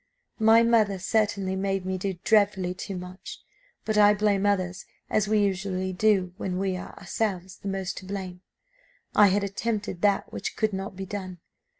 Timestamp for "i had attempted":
9.13-10.01